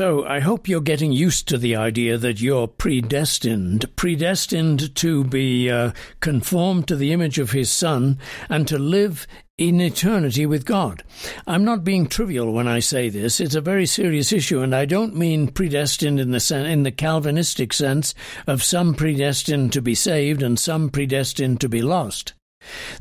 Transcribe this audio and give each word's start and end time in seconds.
So 0.00 0.24
I 0.24 0.40
hope 0.40 0.66
you're 0.66 0.80
getting 0.80 1.12
used 1.12 1.46
to 1.48 1.58
the 1.58 1.76
idea 1.76 2.16
that 2.16 2.40
you're 2.40 2.66
predestined, 2.66 3.84
predestined 3.96 4.94
to 4.96 5.24
be 5.24 5.68
uh, 5.68 5.92
conformed 6.20 6.88
to 6.88 6.96
the 6.96 7.12
image 7.12 7.38
of 7.38 7.50
his 7.50 7.70
Son 7.70 8.18
and 8.48 8.66
to 8.66 8.78
live 8.78 9.26
in 9.58 9.78
eternity 9.78 10.46
with 10.46 10.64
God. 10.64 11.04
I'm 11.46 11.66
not 11.66 11.84
being 11.84 12.06
trivial 12.06 12.50
when 12.50 12.66
I 12.66 12.80
say 12.80 13.10
this. 13.10 13.40
It's 13.40 13.54
a 13.54 13.60
very 13.60 13.84
serious 13.84 14.32
issue, 14.32 14.62
and 14.62 14.74
I 14.74 14.86
don't 14.86 15.16
mean 15.16 15.48
predestined 15.48 16.18
in 16.18 16.30
the 16.30 16.40
sen- 16.40 16.64
in 16.64 16.82
the 16.82 16.92
Calvinistic 16.92 17.74
sense 17.74 18.14
of 18.46 18.62
some 18.62 18.94
predestined 18.94 19.74
to 19.74 19.82
be 19.82 19.94
saved 19.94 20.42
and 20.42 20.58
some 20.58 20.88
predestined 20.88 21.60
to 21.60 21.68
be 21.68 21.82
lost. 21.82 22.32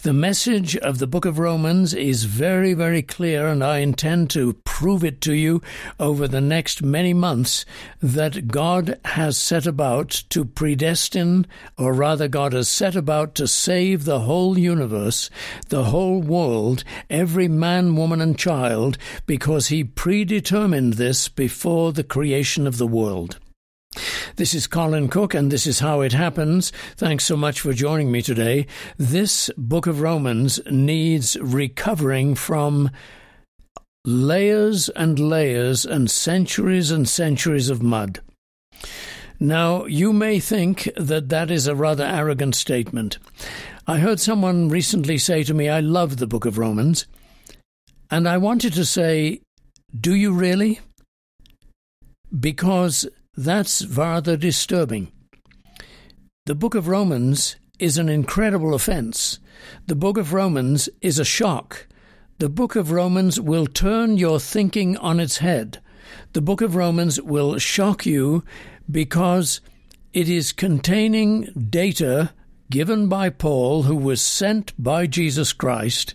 The 0.02 0.14
message 0.14 0.78
of 0.78 1.00
the 1.00 1.08
book 1.08 1.26
of 1.26 1.40
Romans 1.40 1.94
is 1.94 2.24
very, 2.24 2.74
very 2.74 3.02
clear, 3.02 3.48
and 3.48 3.62
I 3.62 3.80
intend 3.80 4.30
to 4.30 4.54
prove 4.64 5.04
it 5.04 5.20
to 5.22 5.34
you 5.34 5.62
over 6.00 6.26
the 6.26 6.40
next 6.40 6.82
many 6.82 7.14
months 7.14 7.66
that 8.02 8.48
God 8.48 8.98
has 9.04 9.38
set 9.38 9.68
about 9.68 10.10
to 10.30 10.46
predestine, 10.46 11.46
or 11.78 11.92
rather, 11.92 12.30
God 12.30 12.54
has 12.54 12.70
set 12.70 12.96
about 12.96 13.36
to 13.36 13.48
save 13.48 14.06
the 14.06 14.22
whole 14.22 14.58
universe, 14.58 15.30
the 15.68 15.84
whole 15.86 16.22
world, 16.22 16.86
every 17.10 17.50
man, 17.50 17.98
woman, 17.98 18.22
and 18.22 18.40
child, 18.40 18.98
because 19.26 19.68
He 19.68 19.84
predetermined 19.84 20.94
this 20.94 21.28
before 21.28 21.92
the 21.92 22.06
creation 22.06 22.66
of 22.66 22.78
the 22.78 22.88
world. 22.88 23.38
This 24.36 24.54
is 24.54 24.68
Colin 24.68 25.08
Cook, 25.08 25.34
and 25.34 25.52
this 25.52 25.68
is 25.68 25.80
how 25.80 26.02
it 26.02 26.14
happens. 26.14 26.72
Thanks 26.96 27.24
so 27.24 27.36
much 27.36 27.60
for 27.62 27.74
joining 27.74 28.12
me 28.12 28.22
today. 28.22 28.68
This 28.98 29.50
book 29.58 29.88
of 29.88 30.02
Romans 30.02 30.60
needs 30.70 31.38
recovering 31.42 32.36
from 32.36 32.90
layers 34.06 34.90
and 34.90 35.20
layers 35.20 35.86
and 35.86 36.10
centuries 36.10 36.92
and 36.92 37.08
centuries 37.08 37.70
of 37.70 37.84
mud. 37.84 38.22
Now, 39.40 39.86
you 39.86 40.12
may 40.12 40.40
think 40.40 40.90
that 40.98 41.30
that 41.30 41.50
is 41.50 41.68
a 41.68 41.76
rather 41.76 42.04
arrogant 42.04 42.56
statement. 42.56 43.18
I 43.88 44.00
heard 44.00 44.20
someone 44.20 44.70
recently 44.70 45.18
say 45.18 45.44
to 45.44 45.54
me, 45.54 45.70
I 45.70 45.80
love 45.80 46.18
the 46.18 46.28
book 46.28 46.46
of 46.46 46.58
Romans. 46.58 47.06
And 48.12 48.28
I 48.28 48.38
wanted 48.38 48.74
to 48.74 48.86
say, 48.86 49.42
Do 49.98 50.14
you 50.14 50.34
really? 50.34 50.80
Because 52.38 53.08
that's 53.46 53.86
rather 53.86 54.36
disturbing. 54.36 55.12
The 56.46 56.56
book 56.56 56.76
of 56.76 56.90
Romans 56.90 57.56
is 57.80 57.98
an 57.98 58.10
incredible 58.10 58.74
offense. 58.74 59.40
The 59.88 59.96
book 59.96 60.18
of 60.18 60.34
Romans 60.34 60.90
is 61.02 61.20
a 61.20 61.26
shock. 61.26 61.88
The 62.40 62.50
book 62.50 62.76
of 62.76 62.92
Romans 62.92 63.40
will 63.40 63.66
turn 63.66 64.18
your 64.18 64.42
thinking 64.42 64.98
on 64.98 65.22
its 65.22 65.38
head. 65.38 65.82
The 66.34 66.42
book 66.42 66.60
of 66.60 66.76
Romans 66.76 67.22
will 67.22 67.58
shock 67.60 68.06
you 68.06 68.44
because 68.92 69.62
it 70.12 70.28
is 70.28 70.52
containing 70.52 71.68
data 71.70 72.34
given 72.70 73.08
by 73.08 73.30
Paul, 73.30 73.84
who 73.84 73.96
was 73.96 74.22
sent 74.22 74.74
by 74.78 75.08
Jesus 75.08 75.54
Christ, 75.54 76.14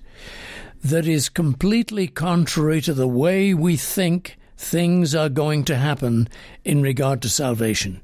that 0.83 1.07
is 1.07 1.31
completely 1.31 2.07
contrary 2.07 2.83
to 2.83 2.93
the 2.93 3.09
way 3.09 3.55
we 3.55 3.79
think 3.79 4.37
things 4.57 5.15
are 5.15 5.29
going 5.29 5.65
to 5.65 5.77
happen 5.77 6.29
in 6.65 6.83
regard 6.83 7.23
to 7.23 7.29
salvation? 7.29 8.01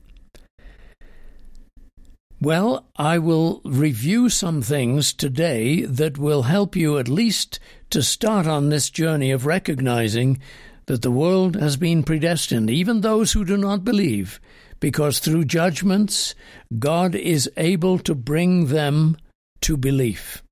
Well, 2.42 2.86
I 2.96 3.18
will 3.18 3.60
review 3.64 4.30
some 4.30 4.62
things 4.62 5.12
today 5.12 5.82
that 5.82 6.16
will 6.16 6.44
help 6.44 6.74
you 6.74 6.96
at 6.96 7.06
least 7.06 7.60
to 7.90 8.02
start 8.02 8.46
on 8.46 8.70
this 8.70 8.88
journey 8.88 9.30
of 9.30 9.44
recognizing 9.44 10.40
that 10.86 11.02
the 11.02 11.10
world 11.10 11.54
has 11.56 11.76
been 11.76 12.02
predestined, 12.02 12.70
even 12.70 13.02
those 13.02 13.32
who 13.32 13.44
do 13.44 13.58
not 13.58 13.84
believe, 13.84 14.40
because 14.80 15.18
through 15.18 15.44
judgments 15.44 16.34
God 16.78 17.14
is 17.14 17.50
able 17.58 17.98
to 17.98 18.14
bring 18.14 18.66
them 18.66 19.18
to 19.60 19.76
belief. 19.76 20.42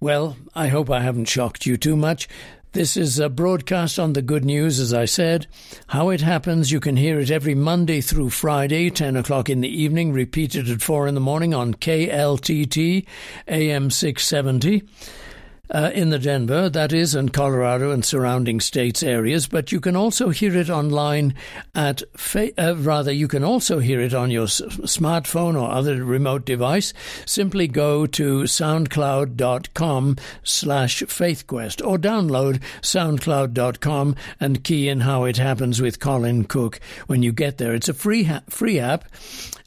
Well, 0.00 0.36
I 0.54 0.68
hope 0.68 0.90
I 0.90 1.00
haven't 1.00 1.28
shocked 1.28 1.66
you 1.66 1.76
too 1.76 1.96
much. 1.96 2.26
This 2.74 2.96
is 2.96 3.20
a 3.20 3.28
broadcast 3.28 4.00
on 4.00 4.14
the 4.14 4.20
good 4.20 4.44
news, 4.44 4.80
as 4.80 4.92
I 4.92 5.04
said. 5.04 5.46
How 5.86 6.08
it 6.08 6.22
happens, 6.22 6.72
you 6.72 6.80
can 6.80 6.96
hear 6.96 7.20
it 7.20 7.30
every 7.30 7.54
Monday 7.54 8.00
through 8.00 8.30
Friday, 8.30 8.90
10 8.90 9.14
o'clock 9.14 9.48
in 9.48 9.60
the 9.60 9.68
evening, 9.68 10.12
repeated 10.12 10.68
at 10.68 10.82
4 10.82 11.06
in 11.06 11.14
the 11.14 11.20
morning 11.20 11.54
on 11.54 11.74
KLTT 11.74 13.06
AM 13.46 13.90
670 13.92 14.82
uh, 15.70 15.90
in 15.94 16.10
the 16.10 16.18
Denver, 16.18 16.68
that 16.68 16.92
is, 16.92 17.14
and 17.14 17.32
Colorado 17.32 17.90
and 17.90 18.04
surrounding 18.04 18.60
states 18.60 19.02
areas. 19.02 19.46
But 19.48 19.72
you 19.72 19.80
can 19.80 19.96
also 19.96 20.28
hear 20.28 20.54
it 20.56 20.68
online 20.68 21.34
at, 21.74 22.02
uh, 22.58 22.76
rather, 22.76 23.10
you 23.12 23.28
can 23.28 23.42
also 23.42 23.78
hear 23.78 23.98
it 24.00 24.12
on 24.12 24.30
your 24.30 24.44
s- 24.44 24.60
smartphone 24.82 25.58
or 25.60 25.70
other 25.70 26.04
remote 26.04 26.44
device. 26.44 26.92
Simply 27.24 27.66
go 27.66 28.04
to 28.06 28.42
soundcloud.com 28.42 30.16
slash 30.42 31.02
faithquest 31.02 31.86
or 31.86 31.96
download 31.98 32.60
soundcloud.com 32.82 34.16
and 34.38 34.64
key 34.64 34.88
in 34.88 35.00
how 35.00 35.24
it 35.24 35.38
happens 35.38 35.80
with 35.80 35.98
Colin 36.00 36.44
Cook 36.44 36.78
when 37.06 37.22
you 37.22 37.32
get 37.32 37.56
there. 37.58 37.74
It's 37.74 37.88
a 37.88 37.94
free, 37.94 38.24
ha- 38.24 38.42
free 38.50 38.78
app. 38.78 39.06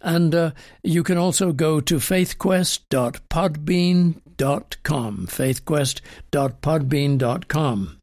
And 0.02 0.36
uh, 0.36 0.52
you 0.84 1.02
can 1.04 1.18
also 1.18 1.52
go 1.54 1.82
to 1.82 1.96
faithquest.podbean.com 1.96 4.22
faithquest.podbean.com. 4.38 5.28
faithquest.podbean.com. 5.28 7.94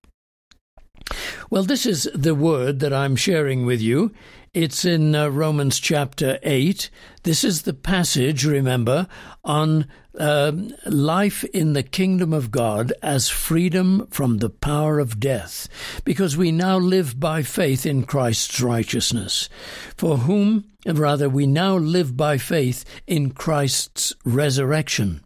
Well, 1.51 1.65
this 1.65 1.85
is 1.85 2.09
the 2.15 2.35
word 2.35 2.81
that 2.81 2.93
I'm 2.93 3.17
sharing 3.17 3.67
with 3.67 3.81
you. 3.81 4.13
It's 4.55 4.85
in 4.85 5.15
uh, 5.15 5.29
Romans 5.29 5.81
chapter 5.81 6.39
8. 6.43 6.89
This 7.25 7.43
is 7.43 7.63
the 7.63 7.75
passage, 7.75 8.47
remember, 8.47 9.09
on 9.45 9.89
uh, 10.17 10.53
life 10.87 11.43
in 11.45 11.73
the 11.73 11.83
kingdom 11.83 12.33
of 12.33 12.53
God 12.53 12.93
as 13.03 13.29
freedom 13.29 14.07
from 14.11 14.39
the 14.39 14.51
power 14.51 15.01
of 15.01 15.19
death, 15.19 15.69
because 16.05 16.37
we 16.37 16.53
now 16.53 16.79
live 16.79 17.19
by 17.19 17.43
faith 17.43 17.85
in 17.85 18.05
Christ's 18.05 18.61
righteousness, 18.61 19.49
for 19.97 20.19
whom, 20.19 20.67
rather, 20.87 21.29
we 21.29 21.49
now 21.49 21.77
live 21.77 22.17
by 22.17 22.39
faith 22.39 22.85
in 23.09 23.33
Christ's 23.33 24.15
resurrection. 24.25 25.24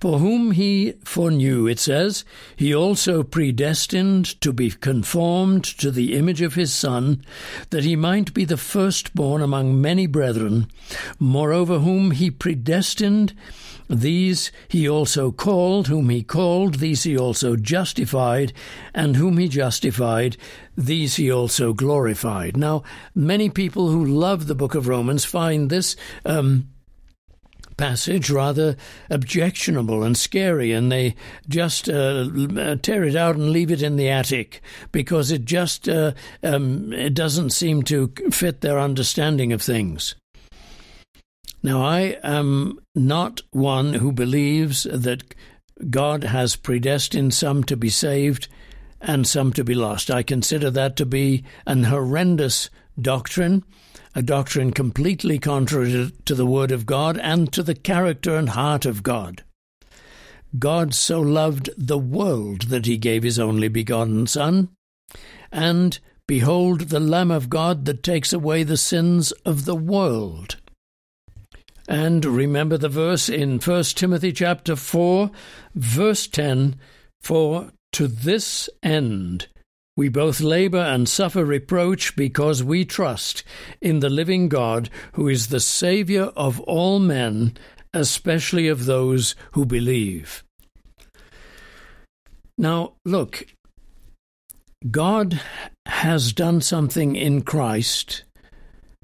For 0.00 0.18
whom 0.18 0.52
he 0.52 0.94
foreknew, 1.04 1.66
it 1.66 1.78
says, 1.78 2.24
he 2.56 2.74
also 2.74 3.22
predestined 3.22 4.40
to 4.40 4.52
be 4.52 4.70
conformed 4.70 5.64
to 5.78 5.90
the 5.90 6.16
image 6.16 6.42
of 6.42 6.54
his 6.54 6.72
Son, 6.72 7.24
that 7.70 7.84
he 7.84 7.96
might 7.96 8.34
be 8.34 8.44
the 8.44 8.56
firstborn 8.56 9.42
among 9.42 9.80
many 9.80 10.06
brethren. 10.06 10.66
Moreover, 11.18 11.78
whom 11.78 12.10
he 12.10 12.30
predestined, 12.30 13.32
these 13.88 14.52
he 14.68 14.88
also 14.88 15.32
called, 15.32 15.88
whom 15.88 16.10
he 16.10 16.22
called, 16.22 16.74
these 16.76 17.02
he 17.02 17.16
also 17.16 17.56
justified, 17.56 18.52
and 18.94 19.16
whom 19.16 19.38
he 19.38 19.48
justified, 19.48 20.36
these 20.76 21.16
he 21.16 21.30
also 21.30 21.72
glorified. 21.72 22.56
Now, 22.56 22.82
many 23.14 23.50
people 23.50 23.88
who 23.88 24.04
love 24.04 24.46
the 24.46 24.54
book 24.54 24.74
of 24.74 24.88
Romans 24.88 25.24
find 25.24 25.70
this. 25.70 25.96
Um, 26.24 26.68
passage 27.80 28.28
rather 28.28 28.76
objectionable 29.08 30.02
and 30.02 30.14
scary, 30.14 30.70
and 30.70 30.92
they 30.92 31.14
just 31.48 31.88
uh, 31.88 32.76
tear 32.82 33.04
it 33.04 33.16
out 33.16 33.36
and 33.36 33.50
leave 33.50 33.70
it 33.70 33.80
in 33.80 33.96
the 33.96 34.10
attic 34.10 34.60
because 34.92 35.30
it 35.30 35.46
just 35.46 35.88
uh, 35.88 36.12
um, 36.42 36.92
it 36.92 37.14
doesn't 37.14 37.50
seem 37.50 37.82
to 37.82 38.12
fit 38.30 38.60
their 38.60 38.78
understanding 38.78 39.50
of 39.50 39.62
things. 39.62 40.14
Now, 41.62 41.82
I 41.82 42.18
am 42.22 42.78
not 42.94 43.40
one 43.50 43.94
who 43.94 44.12
believes 44.12 44.82
that 44.82 45.34
God 45.88 46.24
has 46.24 46.56
predestined 46.56 47.32
some 47.32 47.64
to 47.64 47.78
be 47.78 47.88
saved 47.88 48.48
and 49.00 49.26
some 49.26 49.54
to 49.54 49.64
be 49.64 49.74
lost. 49.74 50.10
I 50.10 50.22
consider 50.22 50.70
that 50.70 50.96
to 50.96 51.06
be 51.06 51.44
an 51.66 51.84
horrendous 51.84 52.68
doctrine 53.00 53.64
a 54.14 54.22
doctrine 54.22 54.72
completely 54.72 55.38
contrary 55.38 56.12
to 56.24 56.34
the 56.34 56.46
Word 56.46 56.72
of 56.72 56.86
God 56.86 57.16
and 57.18 57.52
to 57.52 57.62
the 57.62 57.74
character 57.74 58.36
and 58.36 58.50
heart 58.50 58.84
of 58.84 59.02
God. 59.02 59.44
God 60.58 60.94
so 60.94 61.20
loved 61.20 61.70
the 61.76 61.98
world 61.98 62.62
that 62.62 62.86
he 62.86 62.96
gave 62.96 63.22
his 63.22 63.38
only 63.38 63.68
begotten 63.68 64.26
Son, 64.26 64.70
and 65.52 65.98
behold 66.26 66.82
the 66.88 67.00
Lamb 67.00 67.30
of 67.30 67.48
God 67.48 67.84
that 67.84 68.02
takes 68.02 68.32
away 68.32 68.64
the 68.64 68.76
sins 68.76 69.30
of 69.44 69.64
the 69.64 69.76
world. 69.76 70.56
And 71.88 72.24
remember 72.24 72.78
the 72.78 72.88
verse 72.88 73.28
in 73.28 73.58
1 73.58 73.82
Timothy 73.84 74.32
chapter 74.32 74.76
4, 74.76 75.30
verse 75.74 76.26
10 76.26 76.76
For 77.20 77.72
to 77.92 78.06
this 78.06 78.68
end 78.82 79.48
we 79.96 80.08
both 80.08 80.40
labor 80.40 80.78
and 80.78 81.08
suffer 81.08 81.44
reproach 81.44 82.16
because 82.16 82.62
we 82.62 82.84
trust 82.84 83.44
in 83.80 84.00
the 84.00 84.10
living 84.10 84.48
God, 84.48 84.88
who 85.12 85.28
is 85.28 85.48
the 85.48 85.60
Saviour 85.60 86.32
of 86.36 86.60
all 86.60 86.98
men, 86.98 87.56
especially 87.92 88.68
of 88.68 88.86
those 88.86 89.34
who 89.52 89.66
believe. 89.66 90.44
Now, 92.56 92.94
look, 93.04 93.44
God 94.90 95.40
has 95.86 96.32
done 96.32 96.60
something 96.60 97.16
in 97.16 97.42
Christ 97.42 98.24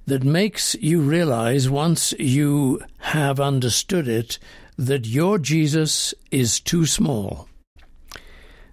that 0.07 0.23
makes 0.23 0.75
you 0.77 1.01
realize, 1.01 1.69
once 1.69 2.13
you 2.19 2.81
have 2.99 3.41
understood 3.41 4.07
it, 4.07 4.39
that 4.79 5.07
your 5.07 5.39
Jesus 5.39 6.15
is 6.31 6.61
too 6.61 6.87
small. 6.87 7.49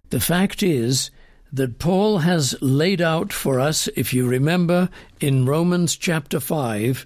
The 0.09 0.19
fact 0.19 0.61
is 0.61 1.09
that 1.53 1.77
Paul 1.77 2.17
has 2.17 2.55
laid 2.61 2.99
out 2.99 3.31
for 3.31 3.59
us, 3.59 3.87
if 3.95 4.11
you 4.11 4.27
remember, 4.27 4.89
in 5.19 5.45
Romans 5.45 5.95
chapter 5.95 6.39
5, 6.39 7.05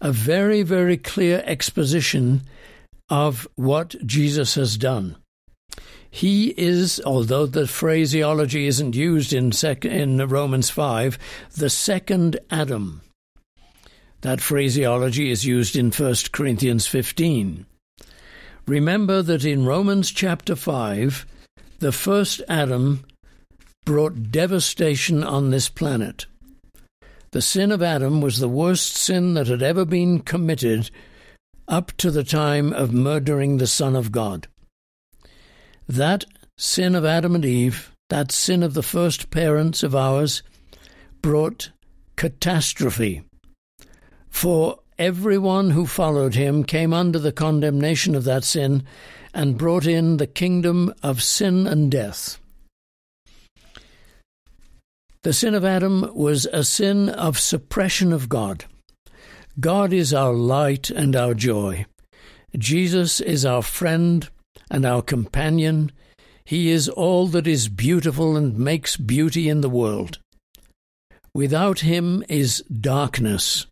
a 0.00 0.10
very, 0.10 0.62
very 0.62 0.96
clear 0.96 1.42
exposition 1.44 2.42
of 3.10 3.46
what 3.56 3.94
Jesus 4.06 4.54
has 4.54 4.78
done. 4.78 5.16
He 6.10 6.54
is, 6.56 6.98
although 7.04 7.44
the 7.44 7.66
phraseology 7.66 8.66
isn't 8.66 8.96
used 8.96 9.34
in, 9.34 9.52
sec- 9.52 9.84
in 9.84 10.16
Romans 10.16 10.70
5, 10.70 11.18
the 11.54 11.68
second 11.68 12.40
Adam. 12.50 13.02
That 14.22 14.40
phraseology 14.40 15.30
is 15.30 15.44
used 15.44 15.76
in 15.76 15.90
1 15.90 16.14
Corinthians 16.32 16.86
15. 16.86 17.66
Remember 18.66 19.20
that 19.20 19.44
in 19.44 19.66
Romans 19.66 20.10
chapter 20.10 20.56
5, 20.56 21.26
the 21.80 21.92
first 21.92 22.40
Adam 22.48 23.04
brought 23.88 24.30
devastation 24.30 25.24
on 25.24 25.48
this 25.48 25.70
planet. 25.70 26.26
The 27.30 27.40
sin 27.40 27.72
of 27.72 27.82
Adam 27.82 28.20
was 28.20 28.38
the 28.38 28.46
worst 28.46 28.94
sin 28.98 29.32
that 29.32 29.46
had 29.46 29.62
ever 29.62 29.86
been 29.86 30.20
committed 30.20 30.90
up 31.68 31.92
to 31.96 32.10
the 32.10 32.22
time 32.22 32.70
of 32.74 32.92
murdering 32.92 33.56
the 33.56 33.66
Son 33.66 33.96
of 33.96 34.12
God. 34.12 34.46
That 35.88 36.26
sin 36.58 36.94
of 36.94 37.06
Adam 37.06 37.34
and 37.34 37.46
Eve, 37.46 37.90
that 38.10 38.30
sin 38.30 38.62
of 38.62 38.74
the 38.74 38.82
first 38.82 39.30
parents 39.30 39.82
of 39.82 39.96
ours, 39.96 40.42
brought 41.22 41.70
catastrophe. 42.14 43.22
For 44.28 44.80
everyone 44.98 45.70
who 45.70 45.86
followed 45.86 46.34
him 46.34 46.62
came 46.62 46.92
under 46.92 47.18
the 47.18 47.32
condemnation 47.32 48.14
of 48.14 48.24
that 48.24 48.44
sin 48.44 48.82
and 49.32 49.56
brought 49.56 49.86
in 49.86 50.18
the 50.18 50.26
kingdom 50.26 50.92
of 51.02 51.22
sin 51.22 51.66
and 51.66 51.90
death. 51.90 52.38
The 55.28 55.34
sin 55.34 55.54
of 55.54 55.62
Adam 55.62 56.10
was 56.14 56.46
a 56.54 56.64
sin 56.64 57.10
of 57.10 57.38
suppression 57.38 58.14
of 58.14 58.30
God. 58.30 58.64
God 59.60 59.92
is 59.92 60.14
our 60.14 60.32
light 60.32 60.88
and 60.88 61.14
our 61.14 61.34
joy. 61.34 61.84
Jesus 62.56 63.20
is 63.20 63.44
our 63.44 63.60
friend 63.60 64.26
and 64.70 64.86
our 64.86 65.02
companion. 65.02 65.92
He 66.46 66.70
is 66.70 66.88
all 66.88 67.26
that 67.26 67.46
is 67.46 67.68
beautiful 67.68 68.38
and 68.38 68.56
makes 68.56 68.96
beauty 68.96 69.50
in 69.50 69.60
the 69.60 69.68
world. 69.68 70.18
Without 71.34 71.80
him 71.80 72.24
is 72.30 72.62
darkness. 72.62 73.66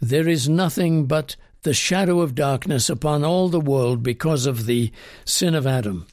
There 0.00 0.28
is 0.28 0.48
nothing 0.48 1.06
but 1.06 1.34
the 1.62 1.74
shadow 1.74 2.20
of 2.20 2.36
darkness 2.36 2.88
upon 2.88 3.24
all 3.24 3.48
the 3.48 3.58
world 3.58 4.04
because 4.04 4.46
of 4.46 4.66
the 4.66 4.92
sin 5.24 5.56
of 5.56 5.66
Adam. 5.66 6.06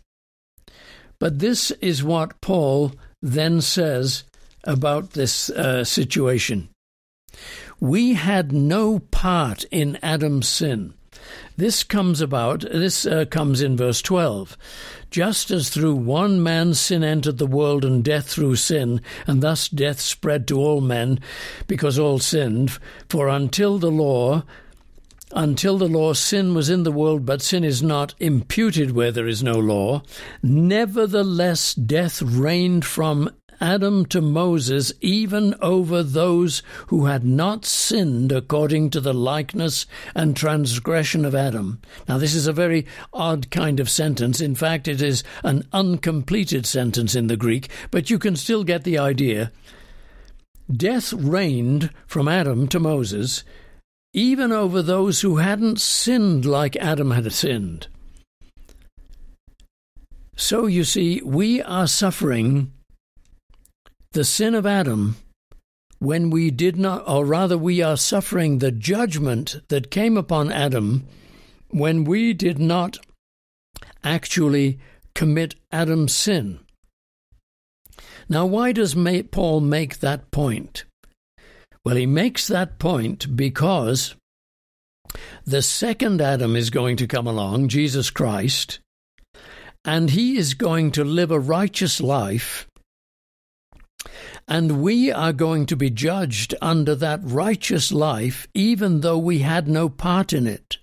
But 1.20 1.38
this 1.38 1.70
is 1.82 2.04
what 2.04 2.42
Paul 2.42 2.94
then 3.22 3.62
says 3.62 4.24
about 4.64 5.12
this 5.12 5.50
uh, 5.50 5.84
situation. 5.84 6.70
We 7.80 8.14
had 8.14 8.52
no 8.52 9.00
part 9.00 9.64
in 9.72 9.98
Adam's 10.04 10.48
sin. 10.48 10.94
This 11.58 11.84
comes 11.84 12.22
about, 12.22 12.62
this 12.62 13.06
uh, 13.06 13.26
comes 13.26 13.62
in 13.62 13.78
verse 13.78 14.02
12. 14.02 14.58
Just 15.10 15.52
as 15.52 15.70
through 15.70 15.96
one 15.96 16.42
man 16.42 16.74
sin 16.74 17.04
entered 17.04 17.38
the 17.38 17.46
world 17.46 17.84
and 17.84 18.04
death 18.04 18.28
through 18.28 18.56
sin, 18.56 19.02
and 19.28 19.42
thus 19.44 19.68
death 19.68 20.00
spread 20.00 20.48
to 20.48 20.58
all 20.58 20.82
men 20.82 21.20
because 21.68 22.00
all 22.00 22.20
sinned, 22.20 22.78
for 23.10 23.28
until 23.28 23.78
the 23.78 23.92
law, 23.92 24.44
until 25.34 25.78
the 25.78 25.88
law, 25.88 26.14
sin 26.14 26.54
was 26.54 26.70
in 26.70 26.84
the 26.84 26.92
world, 26.92 27.26
but 27.26 27.42
sin 27.42 27.64
is 27.64 27.82
not 27.82 28.14
imputed 28.20 28.92
where 28.92 29.12
there 29.12 29.28
is 29.28 29.44
no 29.44 29.58
law. 29.58 30.02
Nevertheless, 30.44 31.74
death 31.74 32.22
reigned 32.22 32.86
from 32.86 33.30
Adam 33.62 34.06
to 34.08 34.20
Moses, 34.20 34.92
even 35.02 35.54
over 35.62 36.02
those 36.02 36.64
who 36.88 37.06
had 37.06 37.24
not 37.24 37.64
sinned 37.64 38.32
according 38.32 38.90
to 38.90 39.00
the 39.00 39.14
likeness 39.14 39.86
and 40.16 40.36
transgression 40.36 41.24
of 41.24 41.36
Adam. 41.36 41.80
Now, 42.08 42.18
this 42.18 42.34
is 42.34 42.48
a 42.48 42.54
very 42.54 42.88
odd 43.14 43.52
kind 43.52 43.80
of 43.80 43.90
sentence. 43.90 44.42
In 44.42 44.56
fact, 44.56 44.88
it 44.88 45.02
is 45.02 45.24
an 45.44 45.68
uncompleted 45.72 46.66
sentence 46.66 47.14
in 47.14 47.28
the 47.28 47.38
Greek, 47.38 47.70
but 47.92 48.10
you 48.10 48.18
can 48.18 48.36
still 48.36 48.64
get 48.64 48.84
the 48.84 48.98
idea. 48.98 49.52
Death 50.72 51.14
reigned 51.14 51.92
from 52.08 52.28
Adam 52.28 52.68
to 52.70 52.80
Moses, 52.80 53.44
even 54.14 54.52
over 54.52 54.82
those 54.82 55.22
who 55.22 55.38
hadn't 55.38 55.80
sinned 55.80 56.46
like 56.46 56.76
Adam 56.78 57.12
had 57.12 57.32
sinned. 57.32 57.88
So 60.36 60.66
you 60.66 60.84
see, 60.84 61.22
we 61.24 61.62
are 61.62 61.88
suffering 61.88 62.72
the 64.12 64.26
sin 64.26 64.56
of 64.56 64.66
Adam 64.66 65.16
when 66.00 66.32
we 66.32 66.50
did 66.50 66.78
not, 66.78 67.08
or 67.08 67.24
rather, 67.24 67.58
we 67.58 67.82
are 67.82 67.96
suffering 67.96 68.58
the 68.58 68.72
judgment 68.72 69.62
that 69.68 69.92
came 69.92 70.18
upon 70.18 70.52
Adam 70.52 71.06
when 71.70 72.04
we 72.04 72.34
did 72.34 72.58
not 72.58 72.98
actually 74.04 74.80
commit 75.14 75.56
Adam's 75.72 76.14
sin. 76.14 76.60
Now, 78.28 78.48
why 78.48 78.72
does 78.72 78.96
Paul 79.32 79.62
make 79.62 80.00
that 80.00 80.32
point? 80.32 80.86
Well, 81.86 81.96
he 81.96 82.06
makes 82.06 82.48
that 82.48 82.80
point 82.80 83.36
because 83.36 84.16
the 85.46 85.62
second 85.62 86.20
Adam 86.20 86.56
is 86.56 86.70
going 86.70 86.98
to 86.98 87.08
come 87.08 87.28
along, 87.28 87.68
Jesus 87.68 88.10
Christ, 88.10 88.80
and 89.86 90.10
he 90.10 90.38
is 90.38 90.56
going 90.56 90.92
to 90.92 91.04
live 91.04 91.30
a 91.30 91.40
righteous 91.40 92.02
life 92.02 92.68
and 94.48 94.82
we 94.82 95.12
are 95.12 95.34
going 95.34 95.66
to 95.68 95.76
be 95.76 95.90
judged 95.90 96.56
under 96.62 96.96
that 96.96 97.20
righteous 97.24 97.92
life, 97.92 98.48
even 98.54 99.02
though 99.02 99.18
we 99.18 99.40
had 99.40 99.68
no 99.68 99.90
part 99.90 100.34
in 100.34 100.48
it. 100.48 100.78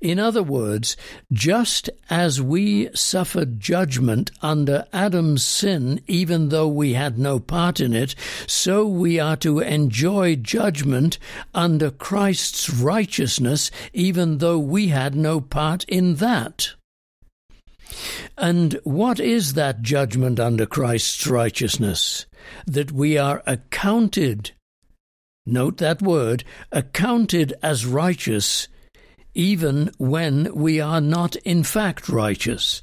In 0.00 0.18
other 0.18 0.42
words, 0.42 0.96
just 1.32 1.88
as 2.10 2.42
we 2.42 2.88
suffered 2.94 3.60
judgment 3.60 4.30
under 4.42 4.86
Adam's 4.92 5.44
sin, 5.44 6.00
even 6.06 6.48
though 6.48 6.68
we 6.68 6.94
had 6.94 7.18
no 7.18 7.38
part 7.38 7.78
in 7.78 7.94
it, 7.94 8.14
so 8.46 8.86
we 8.86 9.20
are 9.20 9.36
to 9.36 9.60
enjoy 9.60 10.34
judgment 10.36 11.18
under 11.54 11.90
Christ's 11.90 12.70
righteousness, 12.70 13.70
even 13.92 14.38
though 14.38 14.58
we 14.58 14.88
had 14.88 15.14
no 15.14 15.40
part 15.40 15.84
in 15.84 16.16
that. 16.16 16.72
And 18.38 18.78
what 18.84 19.20
is 19.20 19.54
that 19.54 19.82
judgment 19.82 20.40
under 20.40 20.66
Christ's 20.66 21.26
righteousness? 21.26 22.26
That 22.66 22.92
we 22.92 23.18
are 23.18 23.42
accounted, 23.46 24.52
note 25.46 25.78
that 25.78 26.02
word, 26.02 26.44
accounted 26.72 27.54
as 27.62 27.86
righteous 27.86 28.68
even 29.34 29.90
when 29.98 30.54
we 30.54 30.80
are 30.80 31.00
not 31.00 31.36
in 31.36 31.62
fact 31.62 32.08
righteous. 32.08 32.80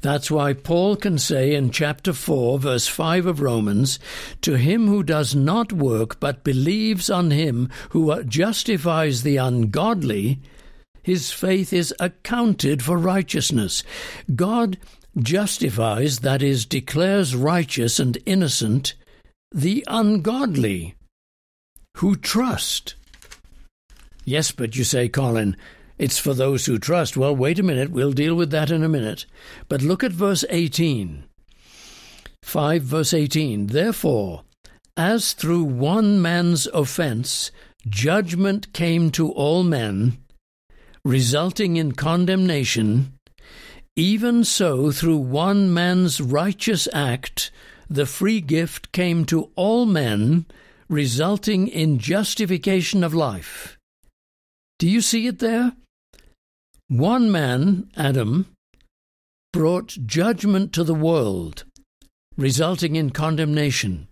That's 0.00 0.30
why 0.30 0.54
Paul 0.54 0.96
can 0.96 1.18
say 1.18 1.54
in 1.54 1.70
chapter 1.70 2.12
4, 2.12 2.58
verse 2.58 2.86
5 2.86 3.26
of 3.26 3.40
Romans, 3.40 3.98
To 4.42 4.56
him 4.56 4.86
who 4.86 5.02
does 5.02 5.34
not 5.34 5.72
work 5.72 6.18
but 6.18 6.44
believes 6.44 7.10
on 7.10 7.30
him 7.30 7.68
who 7.90 8.22
justifies 8.24 9.22
the 9.22 9.36
ungodly, 9.36 10.40
his 11.10 11.32
faith 11.32 11.72
is 11.72 11.92
accounted 11.98 12.84
for 12.84 12.96
righteousness. 12.96 13.82
God 14.36 14.78
justifies, 15.18 16.20
that 16.20 16.40
is, 16.40 16.64
declares 16.64 17.34
righteous 17.34 17.98
and 17.98 18.16
innocent, 18.26 18.94
the 19.50 19.84
ungodly 19.88 20.94
who 21.96 22.14
trust. 22.14 22.94
Yes, 24.24 24.52
but 24.52 24.76
you 24.76 24.84
say, 24.84 25.08
Colin, 25.08 25.56
it's 25.98 26.20
for 26.20 26.32
those 26.32 26.66
who 26.66 26.78
trust. 26.78 27.16
Well, 27.16 27.34
wait 27.34 27.58
a 27.58 27.64
minute, 27.64 27.90
we'll 27.90 28.12
deal 28.12 28.36
with 28.36 28.52
that 28.52 28.70
in 28.70 28.84
a 28.84 28.88
minute. 28.88 29.26
But 29.68 29.82
look 29.82 30.04
at 30.04 30.12
verse 30.12 30.44
18. 30.48 31.24
5 32.44 32.82
verse 32.84 33.12
18. 33.12 33.66
Therefore, 33.66 34.44
as 34.96 35.32
through 35.32 35.64
one 35.64 36.22
man's 36.22 36.68
offense 36.68 37.50
judgment 37.88 38.72
came 38.72 39.10
to 39.10 39.32
all 39.32 39.64
men, 39.64 40.16
resulting 41.04 41.76
in 41.76 41.92
condemnation, 41.92 43.14
even 43.96 44.44
so 44.44 44.90
through 44.90 45.18
one 45.18 45.72
man's 45.72 46.20
righteous 46.20 46.88
act 46.92 47.50
the 47.88 48.06
free 48.06 48.40
gift 48.40 48.92
came 48.92 49.24
to 49.24 49.50
all 49.56 49.84
men, 49.84 50.46
resulting 50.88 51.66
in 51.66 51.98
justification 51.98 53.02
of 53.02 53.12
life. 53.12 53.76
Do 54.78 54.88
you 54.88 55.00
see 55.00 55.26
it 55.26 55.40
there? 55.40 55.72
One 56.88 57.30
man, 57.32 57.90
Adam, 57.96 58.46
brought 59.52 59.98
judgment 60.06 60.72
to 60.74 60.84
the 60.84 60.94
world, 60.94 61.64
resulting 62.36 62.94
in 62.94 63.10
condemnation. 63.10 64.06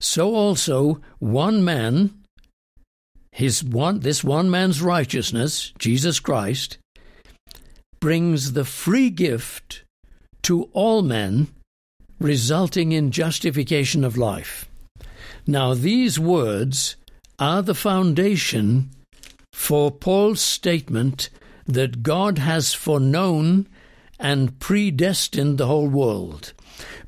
So 0.00 0.34
also 0.34 1.00
one 1.18 1.64
man, 1.64 2.23
his 3.34 3.64
one 3.64 3.98
this 3.98 4.22
one 4.22 4.48
man's 4.48 4.80
righteousness, 4.80 5.72
Jesus 5.76 6.20
Christ, 6.20 6.78
brings 7.98 8.52
the 8.52 8.64
free 8.64 9.10
gift 9.10 9.82
to 10.42 10.70
all 10.72 11.02
men, 11.02 11.48
resulting 12.20 12.92
in 12.92 13.10
justification 13.10 14.04
of 14.04 14.16
life. 14.16 14.70
Now, 15.48 15.74
these 15.74 16.16
words 16.16 16.94
are 17.40 17.60
the 17.60 17.74
foundation 17.74 18.90
for 19.52 19.90
Paul's 19.90 20.40
statement 20.40 21.28
that 21.66 22.04
God 22.04 22.38
has 22.38 22.72
foreknown 22.72 23.66
and 24.18 24.58
predestined 24.60 25.58
the 25.58 25.66
whole 25.66 25.88
world, 25.88 26.52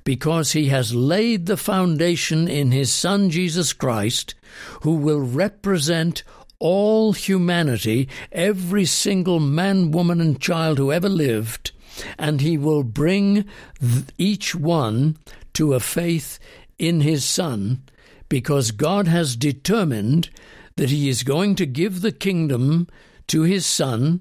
because 0.04 0.52
he 0.52 0.68
has 0.68 0.94
laid 0.94 1.46
the 1.46 1.56
foundation 1.56 2.48
in 2.48 2.72
his 2.72 2.92
Son 2.92 3.30
Jesus 3.30 3.72
Christ, 3.72 4.34
who 4.82 4.94
will 4.94 5.20
represent 5.20 6.22
all 6.58 7.12
humanity, 7.12 8.08
every 8.32 8.84
single 8.84 9.40
man, 9.40 9.90
woman, 9.90 10.20
and 10.20 10.40
child 10.40 10.78
who 10.78 10.90
ever 10.92 11.08
lived, 11.08 11.72
and 12.18 12.40
he 12.40 12.56
will 12.56 12.82
bring 12.82 13.44
each 14.18 14.54
one 14.54 15.16
to 15.52 15.74
a 15.74 15.80
faith 15.80 16.38
in 16.78 17.00
his 17.00 17.24
Son, 17.24 17.82
because 18.28 18.70
God 18.70 19.06
has 19.06 19.36
determined 19.36 20.30
that 20.76 20.90
he 20.90 21.08
is 21.08 21.22
going 21.22 21.54
to 21.56 21.66
give 21.66 22.00
the 22.00 22.12
kingdom 22.12 22.86
to 23.28 23.42
his 23.42 23.64
Son, 23.64 24.20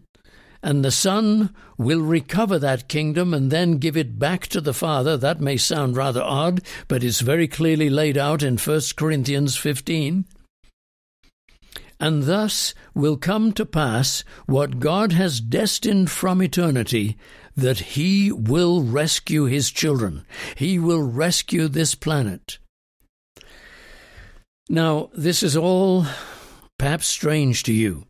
and 0.66 0.84
the 0.84 0.90
Son 0.90 1.54
will 1.78 2.02
recover 2.02 2.58
that 2.58 2.88
kingdom 2.88 3.36
and 3.36 3.52
then 3.52 3.78
give 3.78 3.96
it 3.96 4.18
back 4.18 4.48
to 4.48 4.60
the 4.60 4.74
Father. 4.74 5.16
That 5.16 5.40
may 5.40 5.58
sound 5.58 5.96
rather 5.96 6.24
odd, 6.24 6.60
but 6.88 7.04
it's 7.04 7.22
very 7.22 7.48
clearly 7.48 7.88
laid 7.88 8.18
out 8.18 8.42
in 8.42 8.58
1 8.58 8.82
Corinthians 8.98 9.56
15 9.56 10.26
and 12.00 12.24
thus 12.24 12.74
will 12.96 13.16
come 13.16 13.54
to 13.54 13.66
pass 13.66 14.24
what 14.48 14.80
God 14.80 15.12
has 15.12 15.40
destined 15.40 16.10
from 16.10 16.42
eternity 16.42 17.16
that 17.56 17.80
He 17.80 18.32
will 18.32 18.82
rescue 18.82 19.46
His 19.46 19.70
children. 19.70 20.26
He 20.56 20.80
will 20.80 21.04
rescue 21.04 21.68
this 21.68 21.94
planet. 21.94 22.58
Now, 24.68 25.12
this 25.14 25.44
is 25.44 25.56
all 25.56 26.08
perhaps 26.80 27.06
strange 27.06 27.62
to 27.64 27.72
you. 27.72 28.08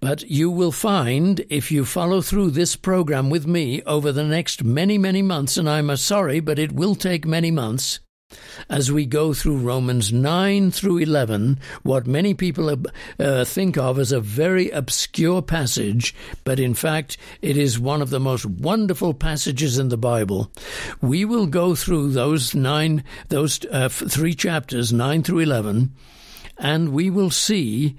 But 0.00 0.30
you 0.30 0.50
will 0.50 0.72
find, 0.72 1.44
if 1.50 1.72
you 1.72 1.84
follow 1.84 2.20
through 2.20 2.52
this 2.52 2.76
program 2.76 3.30
with 3.30 3.46
me 3.46 3.82
over 3.82 4.12
the 4.12 4.24
next 4.24 4.62
many, 4.62 4.96
many 4.96 5.22
months, 5.22 5.56
and 5.56 5.68
I'm 5.68 5.94
sorry, 5.96 6.38
but 6.38 6.58
it 6.58 6.72
will 6.72 6.94
take 6.94 7.26
many 7.26 7.50
months, 7.50 7.98
as 8.68 8.92
we 8.92 9.06
go 9.06 9.32
through 9.32 9.56
Romans 9.56 10.12
9 10.12 10.70
through 10.70 10.98
11, 10.98 11.58
what 11.82 12.06
many 12.06 12.34
people 12.34 12.76
uh, 13.18 13.44
think 13.44 13.78
of 13.78 13.98
as 13.98 14.12
a 14.12 14.20
very 14.20 14.70
obscure 14.70 15.40
passage, 15.40 16.14
but 16.44 16.60
in 16.60 16.74
fact 16.74 17.16
it 17.40 17.56
is 17.56 17.78
one 17.78 18.02
of 18.02 18.10
the 18.10 18.20
most 18.20 18.44
wonderful 18.44 19.14
passages 19.14 19.78
in 19.78 19.88
the 19.88 19.96
Bible. 19.96 20.52
We 21.00 21.24
will 21.24 21.46
go 21.46 21.74
through 21.74 22.10
those 22.10 22.54
nine, 22.54 23.02
those 23.28 23.64
uh, 23.64 23.88
three 23.88 24.34
chapters, 24.34 24.92
9 24.92 25.22
through 25.22 25.40
11, 25.40 25.94
and 26.58 26.90
we 26.90 27.08
will 27.08 27.30
see 27.30 27.96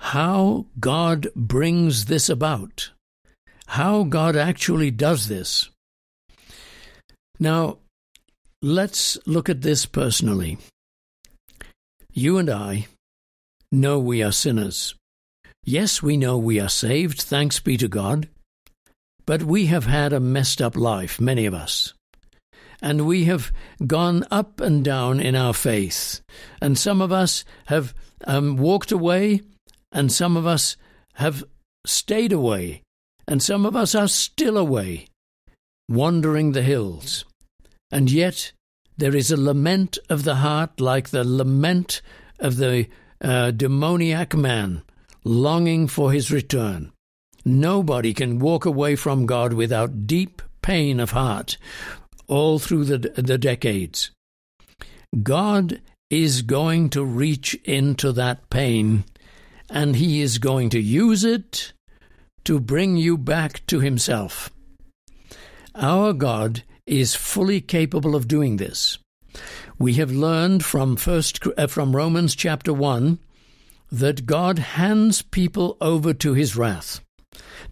how 0.00 0.66
God 0.78 1.28
brings 1.36 2.06
this 2.06 2.28
about, 2.28 2.90
how 3.66 4.02
God 4.02 4.36
actually 4.36 4.90
does 4.90 5.28
this. 5.28 5.70
Now, 7.38 7.78
Let's 8.62 9.16
look 9.26 9.48
at 9.48 9.62
this 9.62 9.86
personally. 9.86 10.58
You 12.12 12.36
and 12.36 12.50
I 12.50 12.88
know 13.72 13.98
we 13.98 14.22
are 14.22 14.32
sinners. 14.32 14.94
Yes, 15.64 16.02
we 16.02 16.18
know 16.18 16.36
we 16.36 16.60
are 16.60 16.68
saved, 16.68 17.22
thanks 17.22 17.58
be 17.58 17.78
to 17.78 17.88
God, 17.88 18.28
but 19.24 19.42
we 19.44 19.66
have 19.66 19.86
had 19.86 20.12
a 20.12 20.20
messed 20.20 20.60
up 20.60 20.76
life, 20.76 21.18
many 21.18 21.46
of 21.46 21.54
us. 21.54 21.94
And 22.82 23.06
we 23.06 23.24
have 23.24 23.50
gone 23.86 24.26
up 24.30 24.60
and 24.60 24.84
down 24.84 25.20
in 25.20 25.34
our 25.34 25.54
faith. 25.54 26.20
And 26.60 26.76
some 26.76 27.00
of 27.00 27.10
us 27.10 27.46
have 27.66 27.94
um, 28.26 28.58
walked 28.58 28.92
away, 28.92 29.40
and 29.92 30.12
some 30.12 30.36
of 30.36 30.46
us 30.46 30.76
have 31.14 31.44
stayed 31.86 32.32
away, 32.32 32.82
and 33.26 33.42
some 33.42 33.66
of 33.66 33.76
us 33.76 33.94
are 33.94 34.08
still 34.08 34.56
away, 34.56 35.06
wandering 35.88 36.52
the 36.52 36.62
hills. 36.62 37.24
And 37.90 38.10
yet, 38.10 38.52
there 38.96 39.16
is 39.16 39.30
a 39.30 39.36
lament 39.36 39.98
of 40.08 40.24
the 40.24 40.36
heart 40.36 40.80
like 40.80 41.08
the 41.08 41.24
lament 41.24 42.02
of 42.38 42.56
the 42.56 42.86
uh, 43.20 43.50
demoniac 43.50 44.34
man 44.34 44.82
longing 45.24 45.86
for 45.88 46.12
his 46.12 46.30
return. 46.30 46.92
Nobody 47.44 48.14
can 48.14 48.38
walk 48.38 48.64
away 48.64 48.96
from 48.96 49.26
God 49.26 49.52
without 49.52 50.06
deep 50.06 50.42
pain 50.62 51.00
of 51.00 51.12
heart 51.12 51.56
all 52.26 52.58
through 52.58 52.84
the, 52.84 52.98
the 52.98 53.38
decades. 53.38 54.10
God 55.22 55.80
is 56.10 56.42
going 56.42 56.90
to 56.90 57.04
reach 57.04 57.54
into 57.64 58.12
that 58.12 58.48
pain 58.50 59.04
and 59.70 59.96
he 59.96 60.20
is 60.20 60.38
going 60.38 60.68
to 60.70 60.80
use 60.80 61.24
it 61.24 61.72
to 62.44 62.58
bring 62.58 62.96
you 62.96 63.16
back 63.16 63.64
to 63.66 63.80
himself. 63.80 64.50
Our 65.74 66.12
God 66.12 66.64
is 66.86 67.14
fully 67.14 67.60
capable 67.60 68.16
of 68.16 68.26
doing 68.26 68.56
this. 68.56 68.98
We 69.78 69.94
have 69.94 70.10
learned 70.10 70.64
from 70.64 70.96
first 70.96 71.40
uh, 71.56 71.68
from 71.68 71.94
Romans 71.94 72.34
chapter 72.34 72.72
1 72.72 73.18
that 73.92 74.26
God 74.26 74.58
hands 74.58 75.22
people 75.22 75.76
over 75.80 76.12
to 76.14 76.34
his 76.34 76.56
wrath. 76.56 77.00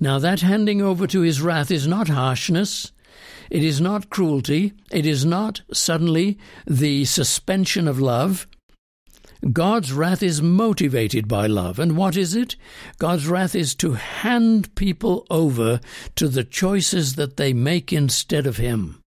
Now 0.01 0.19
that 0.19 0.41
handing 0.41 0.81
over 0.81 1.07
to 1.09 1.21
his 1.21 1.43
wrath 1.43 1.71
is 1.71 1.87
not 1.87 2.09
harshness, 2.09 2.93
it 3.51 3.65
is 3.65 3.81
not 3.81 4.11
cruelty, 4.11 4.73
it 4.93 5.07
is 5.07 5.25
not 5.25 5.63
suddenly 5.73 6.39
the 6.67 7.05
suspension 7.05 7.89
of 7.89 8.01
love. 8.01 8.47
God's 9.53 9.93
wrath 9.93 10.23
is 10.23 10.43
motivated 10.43 11.29
by 11.29 11.47
love. 11.47 11.79
And 11.79 11.97
what 11.97 12.17
is 12.17 12.35
it? 12.35 12.57
God's 12.99 13.29
wrath 13.29 13.55
is 13.55 13.75
to 13.77 13.93
hand 13.93 14.75
people 14.75 15.27
over 15.31 15.81
to 16.17 16.29
the 16.29 16.45
choices 16.45 17.15
that 17.15 17.37
they 17.37 17.53
make 17.53 17.93
instead 17.93 18.47
of 18.47 18.57
Him. 18.57 19.01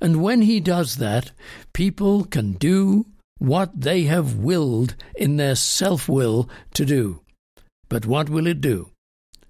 And 0.00 0.22
when 0.22 0.42
He 0.42 0.60
does 0.60 0.96
that, 0.96 1.30
people 1.72 2.24
can 2.24 2.54
do 2.54 3.06
what 3.38 3.80
they 3.80 4.02
have 4.04 4.36
willed 4.36 4.96
in 5.14 5.36
their 5.36 5.54
self 5.54 6.08
will 6.08 6.48
to 6.74 6.84
do. 6.84 7.20
But 7.88 8.06
what 8.06 8.28
will 8.28 8.46
it 8.46 8.60
do? 8.60 8.90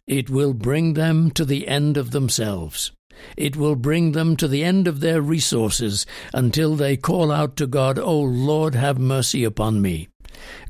It 0.06 0.28
will 0.28 0.52
bring 0.52 0.94
them 0.94 1.30
to 1.30 1.44
the 1.44 1.66
end 1.66 1.96
of 1.96 2.10
themselves. 2.10 2.92
It 3.36 3.56
will 3.56 3.76
bring 3.76 4.12
them 4.12 4.36
to 4.36 4.48
the 4.48 4.64
end 4.64 4.88
of 4.88 5.00
their 5.00 5.20
resources 5.20 6.06
until 6.32 6.76
they 6.76 6.96
call 6.96 7.30
out 7.30 7.56
to 7.56 7.66
God, 7.66 7.98
O 7.98 8.18
Lord, 8.20 8.74
have 8.74 8.98
mercy 8.98 9.44
upon 9.44 9.82
me. 9.82 10.08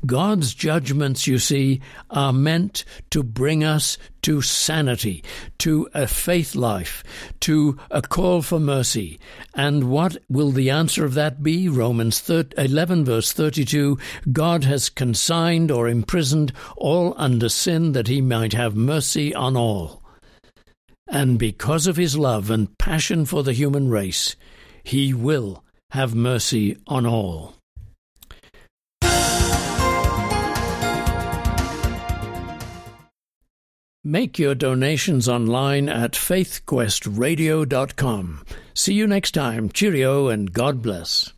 God's 0.05 0.53
judgments, 0.53 1.27
you 1.27 1.39
see, 1.39 1.81
are 2.09 2.33
meant 2.33 2.85
to 3.09 3.23
bring 3.23 3.63
us 3.63 3.97
to 4.21 4.41
sanity, 4.41 5.23
to 5.59 5.89
a 5.93 6.07
faith 6.07 6.55
life, 6.55 7.03
to 7.41 7.77
a 7.91 8.01
call 8.01 8.41
for 8.41 8.59
mercy. 8.59 9.19
And 9.53 9.89
what 9.89 10.17
will 10.29 10.51
the 10.51 10.69
answer 10.69 11.05
of 11.05 11.13
that 11.15 11.43
be? 11.43 11.67
Romans 11.69 12.29
11, 12.29 13.05
verse 13.05 13.31
32 13.31 13.97
God 14.31 14.63
has 14.63 14.89
consigned 14.89 15.71
or 15.71 15.87
imprisoned 15.87 16.53
all 16.77 17.13
under 17.17 17.49
sin 17.49 17.93
that 17.93 18.07
he 18.07 18.21
might 18.21 18.53
have 18.53 18.75
mercy 18.75 19.33
on 19.33 19.57
all. 19.57 20.01
And 21.07 21.37
because 21.37 21.87
of 21.87 21.97
his 21.97 22.17
love 22.17 22.49
and 22.49 22.75
passion 22.77 23.25
for 23.25 23.43
the 23.43 23.53
human 23.53 23.89
race, 23.89 24.35
he 24.83 25.13
will 25.13 25.63
have 25.91 26.15
mercy 26.15 26.77
on 26.87 27.05
all. 27.05 27.55
Make 34.07 34.37
your 34.37 34.53
donations 34.53 35.27
online 35.27 35.89
at 35.89 36.11
faithquestradio.com. 36.11 38.45
See 38.75 38.93
you 38.93 39.07
next 39.07 39.31
time. 39.31 39.69
Cheerio 39.69 40.27
and 40.27 40.53
God 40.53 40.83
bless. 40.83 41.33